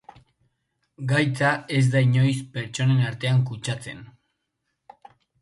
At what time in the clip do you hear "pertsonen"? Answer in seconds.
2.57-3.05